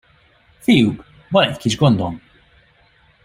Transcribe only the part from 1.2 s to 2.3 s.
van egy kis gondom!